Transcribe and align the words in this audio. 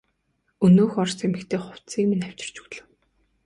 Өнөөх 0.65 0.93
орос 1.03 1.19
эмэгтэй 1.25 1.59
хувцсыг 1.61 2.05
минь 2.09 2.25
авчирч 2.27 2.55
өглөө. 2.61 2.83